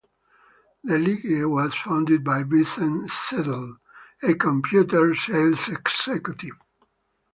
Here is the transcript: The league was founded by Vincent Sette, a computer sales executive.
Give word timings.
The 0.83 0.97
league 0.97 1.45
was 1.45 1.75
founded 1.75 2.23
by 2.23 2.41
Vincent 2.41 3.11
Sette, 3.11 3.75
a 4.23 4.33
computer 4.33 5.13
sales 5.13 5.67
executive. 5.67 6.57